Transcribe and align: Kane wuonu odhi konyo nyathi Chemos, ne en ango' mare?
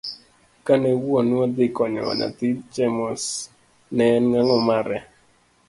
Kane 0.65 0.89
wuonu 1.03 1.33
odhi 1.43 1.65
konyo 1.75 2.03
nyathi 2.19 2.47
Chemos, 2.73 3.23
ne 3.95 4.03
en 4.17 4.27
ango' 4.39 4.63
mare? 4.67 4.97